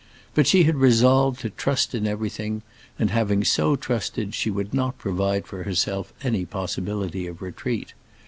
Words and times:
But 0.33 0.47
she 0.47 0.63
had 0.63 0.77
resolved 0.77 1.41
to 1.41 1.51
trust 1.51 1.93
in 1.93 2.07
everything, 2.07 2.63
and, 2.97 3.11
having 3.11 3.43
so 3.43 3.75
trusted, 3.75 4.33
she 4.33 4.49
would 4.49 4.73
not 4.73 4.97
provide 4.97 5.45
for 5.45 5.61
herself 5.61 6.11
any 6.23 6.43
possibility 6.43 7.27
of 7.27 7.39
retreat. 7.39 7.93